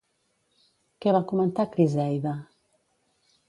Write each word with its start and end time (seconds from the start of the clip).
Què 1.05 1.13
va 1.17 1.21
comentar 1.33 1.67
Criseida? 1.77 2.33